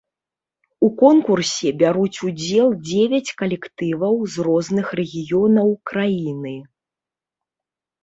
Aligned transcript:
У 0.87 0.87
конкурсе 1.01 1.73
бяруць 1.81 2.21
удзел 2.31 2.69
дзевяць 2.87 3.33
калектываў 3.43 4.15
з 4.35 4.49
розных 4.51 4.87
рэгіёнаў 5.03 5.69
краіны. 5.95 6.59